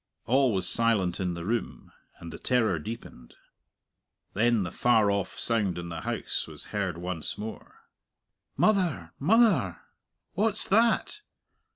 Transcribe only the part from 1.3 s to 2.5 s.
the room, and the